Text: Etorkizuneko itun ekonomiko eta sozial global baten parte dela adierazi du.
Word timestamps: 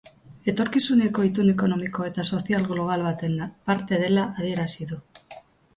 Etorkizuneko 0.51 1.25
itun 1.27 1.51
ekonomiko 1.51 2.07
eta 2.09 2.27
sozial 2.31 2.67
global 2.73 3.07
baten 3.11 3.37
parte 3.71 4.05
dela 4.07 4.29
adierazi 4.41 4.91
du. 4.95 5.01